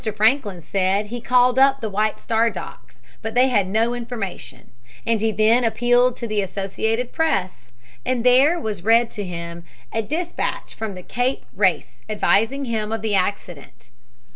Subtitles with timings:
[0.15, 4.71] Franklin said he called up the White Star docks, but they had no information,
[5.05, 7.71] and he then appealed to the Associated Press,
[8.03, 13.13] and there was read to him a dispatch from Cape Race advising him of the
[13.13, 13.91] accident.